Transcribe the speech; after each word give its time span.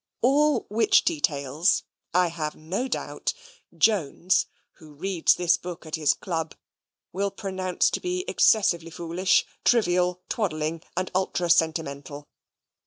All 0.23 0.65
which 0.67 1.03
details, 1.03 1.83
I 2.11 2.29
have 2.29 2.55
no 2.55 2.87
doubt, 2.87 3.35
JONES, 3.77 4.47
who 4.77 4.93
reads 4.95 5.35
this 5.35 5.57
book 5.59 5.85
at 5.85 5.93
his 5.93 6.15
Club, 6.15 6.55
will 7.13 7.29
pronounce 7.29 7.91
to 7.91 7.99
be 7.99 8.25
excessively 8.27 8.89
foolish, 8.89 9.45
trivial, 9.63 10.23
twaddling, 10.27 10.81
and 10.97 11.11
ultra 11.13 11.51
sentimental. 11.51 12.27